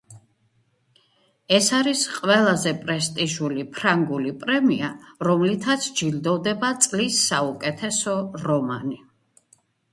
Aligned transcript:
ეს 1.57 1.67
არის 1.79 2.01
ყველაზე 2.13 2.71
პრესტიჟული 2.87 3.67
ფრანგული 3.77 4.33
პრემია, 4.45 4.91
რომლითაც 5.31 5.91
ჯილდოვდება 6.01 6.75
წლის 6.89 7.23
საუკეთესო 7.29 8.19
რომანი. 8.51 9.03